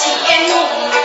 [0.00, 0.97] 请跟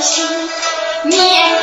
[0.00, 0.24] 心
[1.04, 1.57] 念